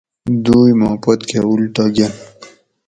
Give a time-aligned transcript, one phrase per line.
[0.43, 2.13] دوئی ما پتکہ اُلٹہ گۤن